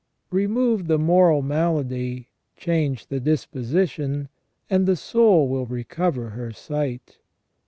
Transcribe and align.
Remove 0.31 0.87
the 0.87 0.97
m.oral 0.97 1.43
malady, 1.43 2.29
change 2.55 3.05
the 3.05 3.19
disposition, 3.19 4.29
and 4.67 4.87
the 4.87 4.95
soul 4.95 5.47
will 5.47 5.67
recover 5.67 6.31
her 6.31 6.51
sight. 6.51 7.19